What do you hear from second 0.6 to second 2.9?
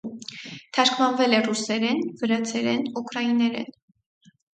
Թարգմանվել է ռուսերեն, վրացերեն,